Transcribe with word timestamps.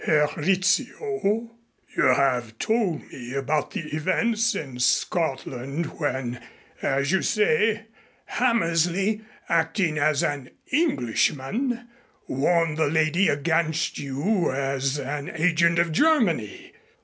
"Herr 0.03 0.27
Rizzio, 0.35 1.51
you 1.95 2.03
have 2.03 2.57
told 2.57 3.07
me 3.13 3.35
about 3.35 3.69
the 3.69 3.87
events 3.95 4.55
in 4.55 4.79
Scotland 4.79 5.85
when, 5.99 6.41
as 6.81 7.11
you 7.11 7.21
say, 7.21 7.85
Hammersley, 8.25 9.21
acting 9.47 9.99
as 9.99 10.23
an 10.23 10.49
Englishman, 10.71 11.87
warned 12.27 12.77
the 12.77 12.87
lady 12.87 13.27
against 13.29 13.99
you 13.99 14.51
as 14.51 14.97
an 14.97 15.29
agent 15.35 15.77
of 15.77 15.91
Germany. 15.91 16.73